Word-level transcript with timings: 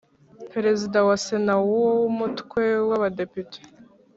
Perezida 0.51 0.97
wa 1.07 1.15
Sena 1.25 1.55
Perezida 1.55 1.55
w 1.71 1.73
Umutwe 2.11 2.61
w 2.87 2.91
Abadepite 2.97 3.59